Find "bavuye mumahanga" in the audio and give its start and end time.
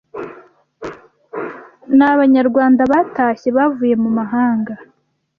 3.57-4.73